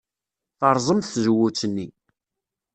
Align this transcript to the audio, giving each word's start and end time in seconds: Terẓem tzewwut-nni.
Terẓem 0.59 0.99
tzewwut-nni. 1.01 1.87